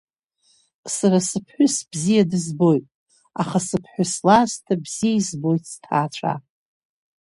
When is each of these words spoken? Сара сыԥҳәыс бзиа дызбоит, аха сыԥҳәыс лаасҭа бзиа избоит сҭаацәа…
Сара 0.95 1.19
сыԥҳәыс 1.27 1.75
бзиа 1.89 2.23
дызбоит, 2.29 2.85
аха 3.41 3.59
сыԥҳәыс 3.67 4.13
лаасҭа 4.27 4.73
бзиа 4.83 5.13
избоит 5.19 5.63
сҭаацәа… 5.71 6.33